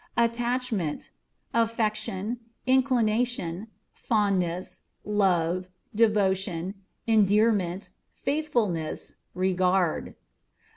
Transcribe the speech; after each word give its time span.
Attachment 0.17 1.11
â€" 1.53 1.61
affection, 1.61 2.39
inclination, 2.65 3.67
fondness, 3.93 4.81
love, 5.05 5.67
devotion. 5.93 6.73
endearment; 7.05 7.91
faithfulness, 8.15 9.17
regard. 9.35 10.15